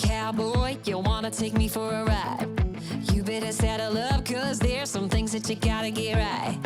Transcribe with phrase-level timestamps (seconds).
[0.00, 2.46] Cowboy, you wanna take me for a ride.
[3.12, 6.58] You better saddle up, cause there's some things that you gotta get right.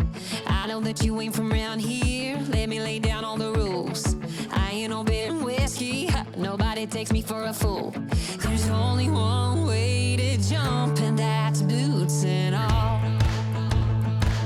[0.46, 4.16] I know that you ain't from around here, let me lay down all the rules.
[4.50, 7.94] I ain't no beer whiskey, nobody takes me for a fool.
[8.38, 13.00] There's only one way to jump, and that's boots and all.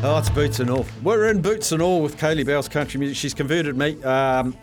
[0.01, 0.87] Oh, it's boots and all.
[1.03, 3.17] We're in boots and all with Kaylee Bell's country music.
[3.17, 4.03] She's converted me.
[4.05, 4.57] Um,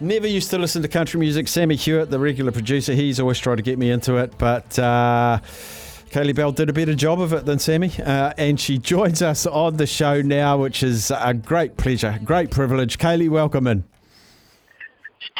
[0.00, 1.48] never used to listen to country music.
[1.48, 4.78] Sammy Hewitt, the regular producer, he's always tried to get me into it, but.
[4.78, 5.40] Uh,
[6.10, 9.44] Kaylee Bell did a better job of it than Sammy, uh, and she joins us
[9.44, 12.96] on the show now, which is a great pleasure, great privilege.
[12.96, 13.84] Kaylee, welcome in.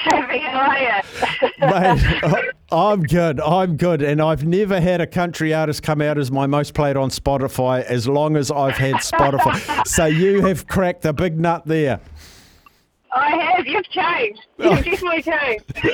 [0.04, 1.48] Terry, how are you?
[2.32, 3.40] Mate, I'm good.
[3.40, 4.02] I'm good.
[4.02, 7.82] And I've never had a country artist come out as my most played on Spotify
[7.84, 9.86] as long as I've had Spotify.
[9.86, 12.00] so you have cracked a big nut there.
[13.12, 13.66] I have.
[13.66, 14.40] You've changed.
[14.58, 15.64] You've definitely changed.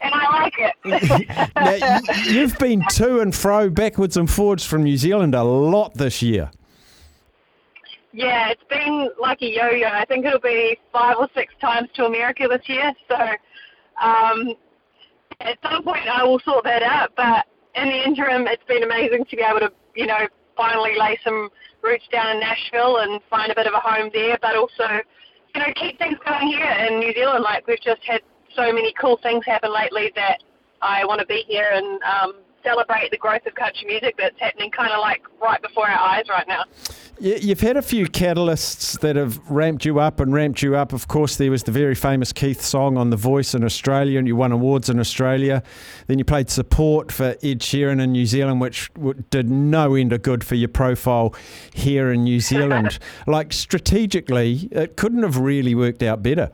[0.00, 0.74] and I like it.
[1.56, 6.22] Now, you've been to and fro, backwards and forwards from New Zealand a lot this
[6.22, 6.50] year.
[8.12, 9.88] yeah, it's been like a yo-yo.
[9.88, 12.92] I think it'll be five or six times to America this year.
[13.08, 13.16] So
[14.02, 14.54] um,
[15.40, 17.12] at some point I will sort that out.
[17.16, 21.18] But in the interim, it's been amazing to be able to, you know, finally lay
[21.24, 21.48] some
[21.82, 25.00] roots down in Nashville and find a bit of a home there, but also,
[25.54, 27.44] you know, keep things going here in New Zealand.
[27.44, 28.20] Like we've just had
[28.56, 30.42] so many cool things happen lately that
[30.80, 34.70] I want to be here and um, celebrate the growth of country music that's happening
[34.70, 36.64] kind of like right before our eyes right now.
[37.22, 40.92] You- You've had a few catalysts that have ramped you up and ramped you up.
[40.92, 44.26] Of course, there was the very famous Keith song on The Voice in Australia, and
[44.26, 45.62] you won awards in Australia.
[46.08, 48.90] Then you played support for Ed Sheeran in New Zealand, which
[49.30, 51.32] did no end of good for your profile
[51.72, 52.98] here in New Zealand.
[53.28, 56.50] like strategically, it couldn't have really worked out better.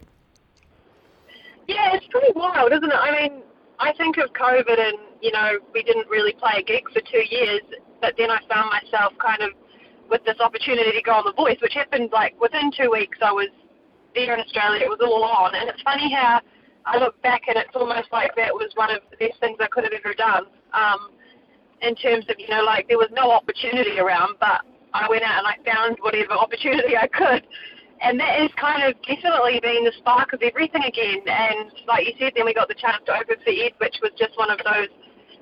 [1.67, 2.95] Yeah, it's pretty wild, isn't it?
[2.95, 3.41] I mean,
[3.79, 7.25] I think of COVID and, you know, we didn't really play a gig for two
[7.35, 7.63] years,
[8.03, 9.53] but then I found myself kind of
[10.09, 13.19] with this opportunity to go on The Voice, which happened like within two weeks.
[13.23, 13.49] I was
[14.15, 15.55] there in Australia, it was all on.
[15.55, 16.41] And it's funny how
[16.87, 19.69] I look back and it's almost like that was one of the best things I
[19.69, 20.47] could have ever done.
[20.73, 21.11] Um,
[21.81, 25.45] in terms of, you know, like there was no opportunity around, but I went out
[25.45, 27.47] and I found whatever opportunity I could.
[28.01, 31.23] And that has kind of definitely been the spark of everything again.
[31.27, 34.13] And like you said, then we got the chance to open for Ed, which was
[34.19, 34.89] just one of those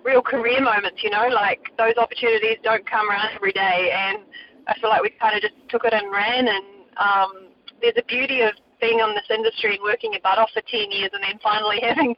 [0.04, 3.92] real career moments, you know, like those opportunities don't come around every day.
[3.92, 4.18] And
[4.66, 6.48] I feel like we kind of just took it and ran.
[6.48, 6.64] And
[6.96, 7.48] um,
[7.80, 10.90] there's a beauty of being on this industry and working your butt off for 10
[10.90, 12.14] years and then finally having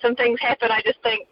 [0.00, 0.70] some things happen.
[0.70, 1.26] I just think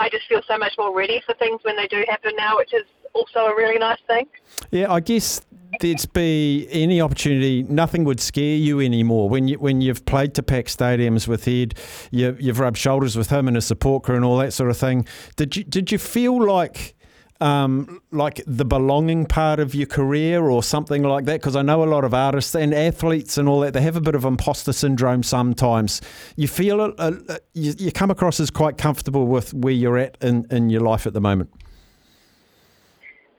[0.00, 2.72] I just feel so much more ready for things when they do happen now, which
[2.72, 4.26] is also a really nice thing.
[4.70, 5.40] Yeah, I guess
[5.80, 7.64] there'd be any opportunity.
[7.64, 11.74] Nothing would scare you anymore when you when you've played to pack stadiums with Ed.
[12.10, 14.76] You, you've rubbed shoulders with him and his support crew and all that sort of
[14.76, 15.06] thing.
[15.36, 16.94] Did you did you feel like?
[17.40, 21.84] Um, like the belonging part of your career or something like that because I know
[21.84, 24.72] a lot of artists and athletes and all that they have a bit of imposter
[24.72, 26.00] syndrome sometimes
[26.34, 29.98] you feel it, uh, uh, you, you come across as quite comfortable with where you're
[29.98, 31.48] at in, in your life at the moment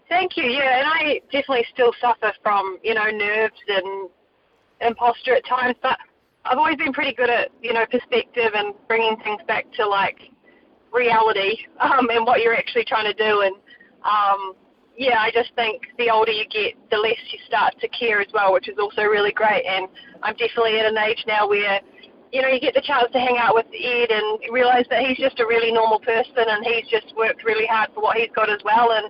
[0.10, 0.45] Thank you.
[0.45, 4.10] Yeah, and I definitely still suffer from you know nerves and
[4.81, 5.98] imposter at times, but
[6.45, 10.18] I've always been pretty good at you know perspective and bringing things back to like
[10.92, 13.42] reality um, and what you're actually trying to do.
[13.42, 13.56] And
[14.04, 14.54] um,
[14.98, 18.28] yeah, I just think the older you get, the less you start to care as
[18.34, 19.63] well, which is also really great.
[19.66, 19.88] And
[20.24, 21.80] I'm definitely at an age now where
[22.31, 25.18] you know, you get the chance to hang out with Ed and realize that he's
[25.18, 28.50] just a really normal person and he's just worked really hard for what he's got
[28.50, 28.92] as well.
[28.94, 29.10] And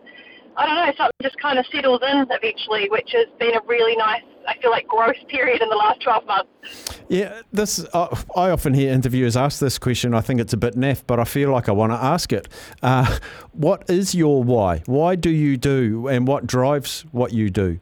[0.55, 3.95] I don't know, something just kind of settles in eventually, which has been a really
[3.97, 6.49] nice I feel like growth period in the last 12 months.
[7.07, 10.15] Yeah, this uh, I often hear interviewers ask this question.
[10.15, 12.47] I think it's a bit naff, but I feel like I want to ask it.
[12.81, 13.19] Uh,
[13.51, 14.81] what is your why?
[14.87, 17.79] Why do you do, and what drives what you do?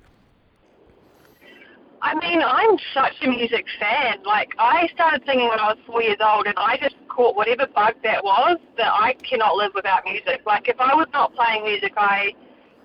[2.01, 4.17] I mean, I'm such a music fan.
[4.25, 7.65] Like, I started singing when I was four years old, and I just caught whatever
[7.67, 10.41] bug that was that I cannot live without music.
[10.45, 12.33] Like, if I was not playing music, I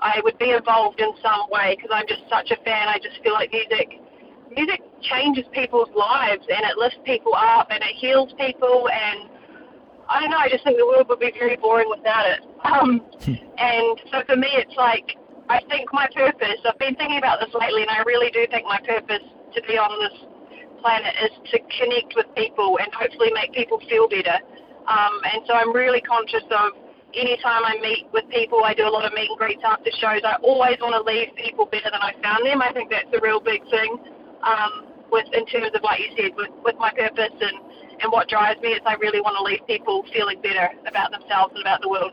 [0.02, 2.88] I would be involved in some way because I'm just such a fan.
[2.88, 4.02] I just feel like music
[4.50, 9.31] music changes people's lives and it lifts people up and it heals people and
[10.08, 10.37] I don't know.
[10.37, 12.40] I just think the world would be very boring without it.
[12.62, 13.02] Um,
[13.58, 15.16] and so for me, it's like
[15.49, 16.62] I think my purpose.
[16.64, 19.22] I've been thinking about this lately, and I really do think my purpose
[19.54, 20.16] to be on this
[20.81, 24.38] planet is to connect with people and hopefully make people feel better.
[24.87, 26.72] Um, and so I'm really conscious of
[27.14, 30.23] anytime I meet with people, I do a lot of meet and greets after shows.
[30.25, 32.62] I always want to leave people better than I found them.
[32.62, 33.99] I think that's a real big thing.
[34.43, 37.56] Um, with in terms of like you said, with, with my purpose and,
[38.00, 41.53] and what drives me is I really want to leave people feeling better about themselves
[41.55, 42.12] and about the world.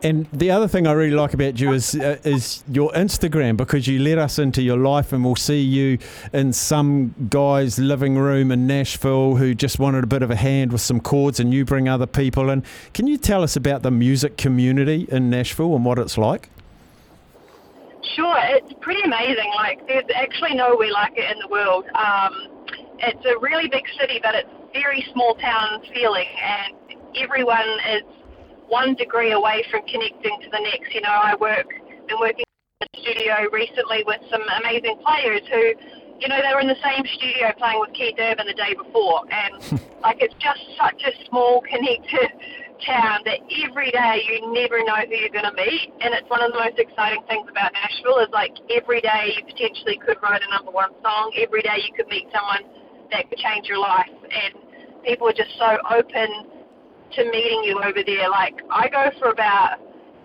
[0.00, 3.88] And the other thing I really like about you is uh, is your Instagram because
[3.88, 5.98] you let us into your life and we'll see you
[6.32, 10.70] in some guy's living room in Nashville who just wanted a bit of a hand
[10.70, 12.62] with some chords and you bring other people in.
[12.94, 16.48] Can you tell us about the music community in Nashville and what it's like?
[18.14, 19.50] Sure, it's pretty amazing.
[19.56, 21.84] Like, there's actually nowhere like it in the world.
[21.94, 22.48] Um,
[23.00, 26.74] it's a really big city, but it's very small town feeling, and
[27.16, 28.02] everyone is
[28.68, 30.94] one degree away from connecting to the next.
[30.94, 31.68] You know, I work,
[32.06, 32.44] been working
[32.80, 35.74] in the studio recently with some amazing players who,
[36.20, 39.24] you know, they were in the same studio playing with Keith Urban the day before,
[39.32, 42.30] and like it's just such a small connected
[42.86, 46.42] town that every day you never know who you're going to meet, and it's one
[46.42, 50.42] of the most exciting things about Nashville is like every day you potentially could write
[50.46, 52.62] a number one song, every day you could meet someone
[53.10, 54.54] that could change your life, and
[55.02, 56.57] people are just so open
[57.12, 58.28] to meeting you over there.
[58.30, 59.78] Like I go for about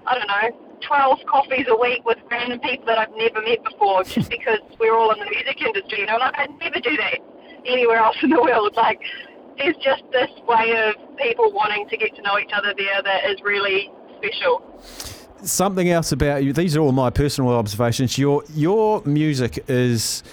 [0.05, 4.03] I don't know 12 coffees a week with random people that I've never met before,
[4.15, 6.01] just because we're all in the music industry.
[6.01, 7.19] You know, like I never do that
[7.65, 8.73] anywhere else in the world.
[8.75, 8.99] Like
[9.57, 13.29] there's just this way of people wanting to get to know each other there that
[13.29, 14.61] is really special.
[15.43, 16.53] Something else about you.
[16.53, 18.17] These are all my personal observations.
[18.17, 20.23] Your your music is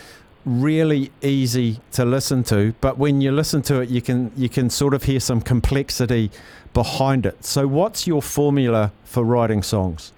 [0.45, 4.71] really easy to listen to, but when you listen to it, you can you can
[4.71, 6.31] sort of hear some complexity
[6.73, 7.45] behind it.
[7.45, 10.13] So, what's your formula for writing songs?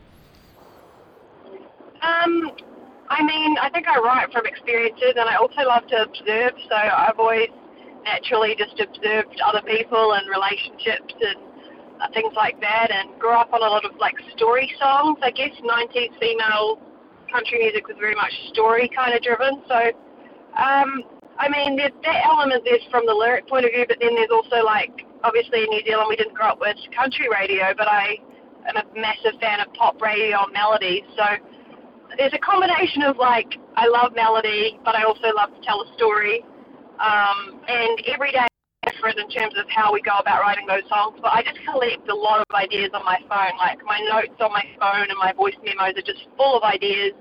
[2.03, 2.53] Um,
[3.09, 6.53] I mean, I think I write from experiences, and I also love to observe.
[6.69, 7.51] So I've always
[8.05, 11.39] naturally just observed other people and relationships and
[12.01, 15.19] uh, things like that, and grew up on a lot of like story songs.
[15.23, 16.81] I guess 90s female
[17.31, 19.63] country music was very much story kind of driven.
[19.69, 19.93] So
[20.57, 21.05] um,
[21.39, 24.31] I mean, there's that element there's from the lyric point of view, but then there's
[24.31, 24.93] also like
[25.25, 28.19] obviously in New Zealand we didn't grow up with country radio, but I
[28.69, 31.03] am a massive fan of pop radio and melodies.
[31.17, 31.25] So
[32.19, 35.89] there's a combination of like I love melody, but I also love to tell a
[35.97, 36.45] story.
[37.01, 40.85] Um, and every day is different in terms of how we go about writing those
[40.93, 41.19] songs.
[41.23, 43.57] But I just collect a lot of ideas on my phone.
[43.57, 47.17] Like my notes on my phone and my voice memos are just full of ideas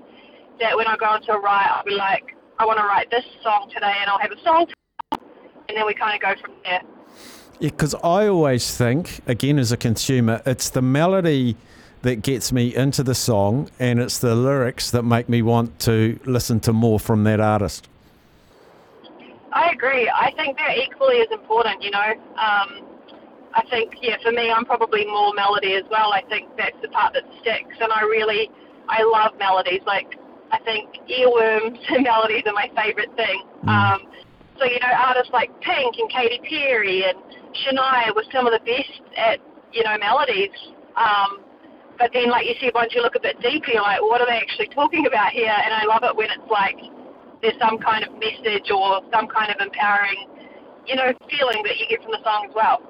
[0.60, 3.24] that when I go into a write, I'll be like, I want to write this
[3.42, 4.68] song today, and I'll have a song,
[5.10, 6.80] and then we kind of go from there.
[7.58, 11.56] Yeah, because I always think, again, as a consumer, it's the melody
[12.02, 16.20] that gets me into the song, and it's the lyrics that make me want to
[16.24, 17.88] listen to more from that artist.
[19.52, 20.08] I agree.
[20.08, 21.82] I think they're equally as important.
[21.82, 22.86] You know, um,
[23.54, 26.12] I think yeah, for me, I'm probably more melody as well.
[26.12, 28.52] I think that's the part that sticks, and I really,
[28.88, 29.80] I love melodies.
[29.84, 30.14] Like
[30.64, 33.42] think earworms and melodies are my favorite thing.
[33.64, 33.68] Mm.
[33.68, 34.00] Um,
[34.58, 37.18] so, you know, artists like Pink and Katy Perry and
[37.64, 39.40] Shania were some of the best at,
[39.72, 40.54] you know, melodies.
[40.96, 41.40] Um,
[41.98, 44.26] but then, like you said, once you look a bit deeper, you're like, what are
[44.26, 45.52] they actually talking about here?
[45.52, 46.76] And I love it when it's like
[47.42, 50.30] there's some kind of message or some kind of empowering,
[50.86, 52.80] you know, feeling that you get from the song as well.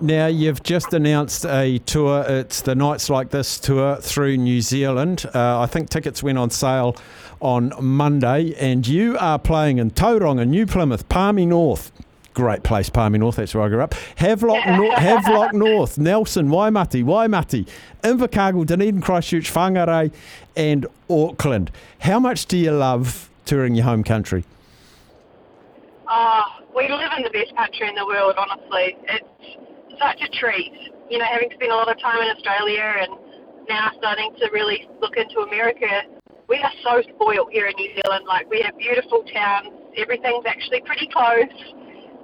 [0.00, 2.24] Now, you've just announced a tour.
[2.26, 5.26] It's the Nights Like This tour through New Zealand.
[5.34, 6.96] Uh, I think tickets went on sale
[7.40, 11.92] on Monday, and you are playing in Tauranga, New Plymouth, Palmy North.
[12.32, 13.36] Great place, Palmy North.
[13.36, 13.92] That's where I grew up.
[14.16, 17.68] Havelock, Nor- Havelock North, Nelson, Waimate, Waimate,
[18.02, 20.12] Invercargill, Dunedin, Christchurch, Whangarei,
[20.56, 21.70] and Auckland.
[22.00, 24.44] How much do you love touring your home country?
[26.08, 28.96] Oh, we live in the best country in the world, honestly.
[29.04, 30.72] It's such a treat.
[31.12, 33.12] You know, having spent a lot of time in Australia and
[33.68, 36.08] now starting to really look into America,
[36.48, 38.24] we are so spoiled here in New Zealand.
[38.24, 41.52] Like we have beautiful towns, everything's actually pretty close,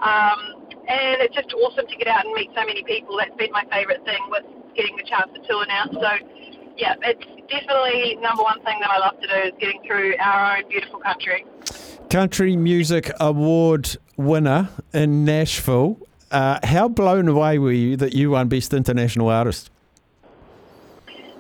[0.01, 3.21] um, and it's just awesome to get out and meet so many people.
[3.21, 5.85] That's been my favourite thing with getting the chance to tour now.
[5.93, 6.11] So
[6.81, 10.57] yeah, it's definitely number one thing that I love to do is getting through our
[10.57, 11.45] own beautiful country.
[12.11, 15.99] Country Music Award winner in Nashville.
[16.31, 19.71] Uh, how blown away were you that you won Best International Artist?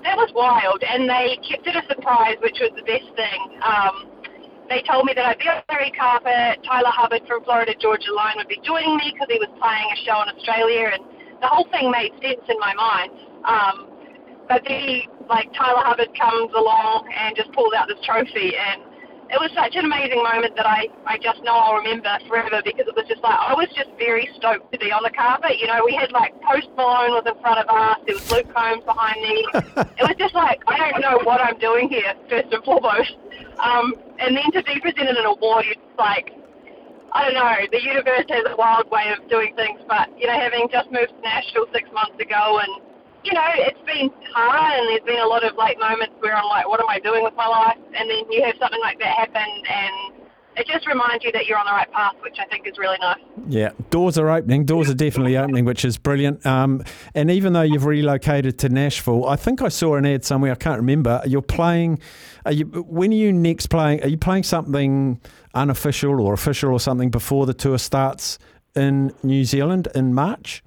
[0.02, 3.40] That was wild, and they kept it a surprise, which was the best thing.
[3.62, 4.10] Um,
[4.68, 6.64] they told me that I'd be on the red carpet.
[6.66, 9.98] Tyler Hubbard from Florida Georgia Line would be joining me because he was playing a
[10.02, 11.02] show in Australia, and
[11.42, 13.12] the whole thing made sense in my mind.
[13.46, 13.86] Um,
[14.48, 18.82] but then, like Tyler Hubbard comes along and just pulls out this trophy, and
[19.28, 22.86] it was such an amazing moment that I, I just know I'll remember forever because
[22.86, 25.58] it was just like I was just very stoked to be on the carpet.
[25.58, 28.46] You know, we had like Post Malone was in front of us, there was Luke
[28.54, 29.42] Combs behind me.
[29.98, 33.18] it was just like I don't know what I'm doing here first and foremost.
[33.58, 36.30] Um, and then to be presented an award, it's like
[37.10, 37.54] I don't know.
[37.72, 41.10] The universe has a wild way of doing things, but you know, having just moved
[41.10, 42.85] to Nashville six months ago and
[43.26, 46.46] you know, it's been hard and there's been a lot of like moments where I'm
[46.46, 47.76] like, what am I doing with my life?
[47.98, 50.14] And then you have something like that happen and
[50.56, 52.96] it just reminds you that you're on the right path, which I think is really
[53.00, 53.18] nice.
[53.46, 54.64] Yeah, doors are opening.
[54.64, 56.46] Doors are definitely opening, which is brilliant.
[56.46, 56.82] Um,
[57.14, 60.52] and even though you've relocated to Nashville, I think I saw an ad somewhere.
[60.52, 61.20] I can't remember.
[61.26, 61.98] You're playing.
[62.46, 62.64] Are you?
[62.64, 64.02] When are you next playing?
[64.02, 65.20] Are you playing something
[65.52, 68.38] unofficial or official or something before the tour starts
[68.74, 70.62] in New Zealand in March?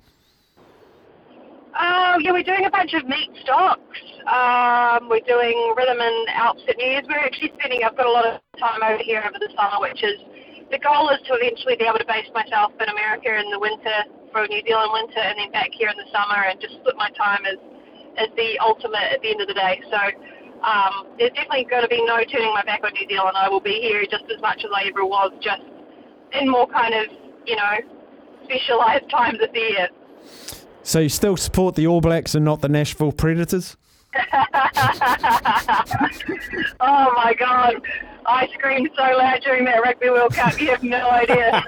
[2.20, 3.96] Yeah, we're doing a bunch of meat stocks.
[4.28, 7.08] Um, we're doing Rhythm and Alps at New Year's.
[7.08, 10.04] We're actually spending, I've got a lot of time over here over the summer, which
[10.04, 10.20] is,
[10.68, 14.04] the goal is to eventually be able to base myself in America in the winter,
[14.36, 17.08] for New Zealand winter, and then back here in the summer and just split my
[17.16, 17.56] time as,
[18.20, 19.80] as the ultimate at the end of the day.
[19.88, 20.02] So
[20.60, 23.40] um, there's definitely going to be no turning my back on New Zealand.
[23.40, 25.64] I will be here just as much as I ever was, just
[26.36, 27.08] in more kind of,
[27.48, 27.80] you know,
[28.44, 29.88] specialised times of the year.
[30.90, 33.78] So you still support the All Blacks and not the Nashville Predators?
[36.80, 37.76] oh my God.
[38.26, 40.60] I screamed so loud during that Rugby World Cup.
[40.62, 41.66] You have no idea.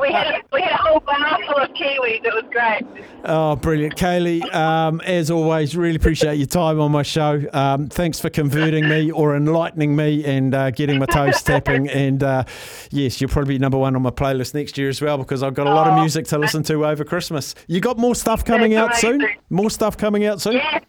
[0.00, 2.24] we had a, we had a whole bar full of Kiwis.
[2.24, 2.82] It was great.
[3.24, 4.42] Oh, brilliant, Kaylee!
[4.52, 7.44] Um, as always, really appreciate your time on my show.
[7.52, 11.88] Um, thanks for converting me or enlightening me and uh, getting my toes tapping.
[11.88, 12.44] And uh,
[12.90, 15.54] yes, you'll probably be number one on my playlist next year as well because I've
[15.54, 17.54] got a lot of music to listen to over Christmas.
[17.68, 19.24] You got more stuff coming out soon?
[19.48, 20.54] More stuff coming out soon?
[20.54, 20.80] Yeah.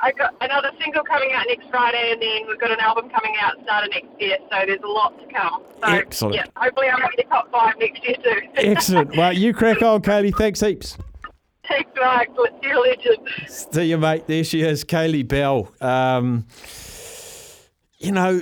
[0.00, 3.34] I got another single coming out next Friday, and then we've got an album coming
[3.40, 4.38] out start of next year.
[4.50, 5.62] So there's a lot to come.
[5.82, 6.34] So, Excellent.
[6.36, 8.40] Yeah, hopefully I'm in the top five next year too.
[8.56, 9.16] Excellent.
[9.16, 10.34] Well, you crack on, Kaylee.
[10.36, 10.96] Thanks heaps.
[11.66, 12.28] Thanks, Mark.
[12.62, 13.28] You're a legend.
[13.48, 14.26] See you, mate.
[14.26, 15.70] There she is, Kaylee Bell.
[15.80, 16.46] Um,
[17.98, 18.40] you know,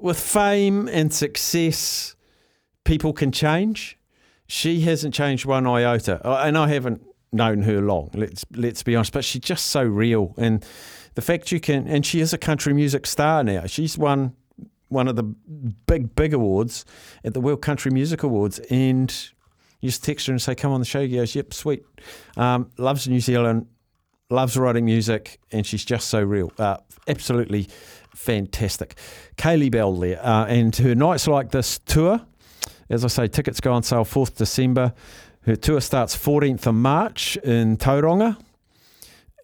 [0.00, 2.14] with fame and success,
[2.84, 3.98] people can change.
[4.46, 8.10] She hasn't changed one iota, and I haven't known her long.
[8.14, 10.64] Let's let's be honest, but she's just so real, and
[11.14, 13.66] the fact you can, and she is a country music star now.
[13.66, 14.34] She's won
[14.88, 16.84] one of the big big awards
[17.24, 19.14] at the World Country Music Awards, and
[19.80, 21.84] you just text her and say, "Come on the show." She goes, "Yep, sweet."
[22.36, 23.66] Um, loves New Zealand,
[24.30, 26.52] loves writing music, and she's just so real.
[26.58, 27.68] Uh, absolutely
[28.14, 28.96] fantastic.
[29.36, 32.20] Kaylee Bell there, uh, and her nights like this tour.
[32.90, 34.94] As I say, tickets go on sale 4th December.
[35.42, 38.36] Her tour starts 14th of March in Tauranga,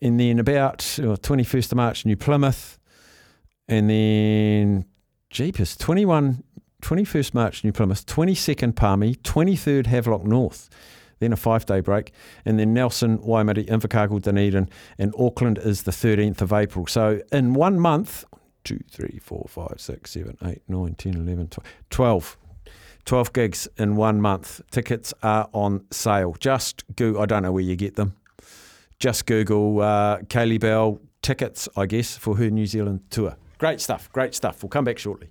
[0.03, 2.79] and then about oh, 21st of March, New Plymouth,
[3.69, 4.85] and then,
[5.31, 6.45] jeepers, 21,
[6.83, 10.69] 21st March, New Plymouth, 22nd Palmy, 23rd Havelock North,
[11.21, 12.13] then a five day break,
[12.45, 16.87] and then Nelson, Waimari, Invercargill, Dunedin, and Auckland is the 13th of April.
[16.87, 18.25] So in one month,
[18.65, 22.37] 2, 3, 4, 5, 6, 7, 8, 9, 10, 11, 12, 12
[23.04, 24.61] 12 gigs in one month.
[24.70, 26.34] Tickets are on sale.
[26.38, 28.14] Just go, I don't know where you get them.
[28.99, 33.37] Just Google uh, Kaylee Bell tickets, I guess, for her New Zealand tour.
[33.58, 34.62] Great stuff, great stuff.
[34.62, 35.23] We'll come back shortly.